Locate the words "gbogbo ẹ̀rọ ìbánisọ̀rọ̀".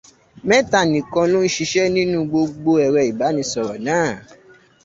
2.29-3.77